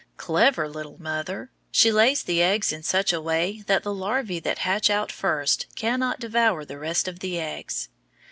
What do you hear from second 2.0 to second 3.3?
the eggs in such a